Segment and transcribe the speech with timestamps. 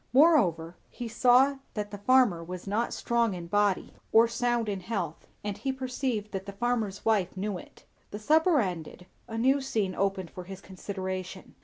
[0.13, 5.27] Moreover, he saw that the farmer was not strong in body or sound in health,
[5.43, 7.85] and he perceived that the farmer's wife knew it.
[8.09, 11.53] The supper ended, a new scene opened for his consideration.